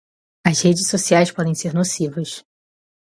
As 0.49 0.61
redes 0.65 0.87
sociais 0.89 1.31
podem 1.31 1.53
ser 1.53 1.75
nocivas. 1.75 2.43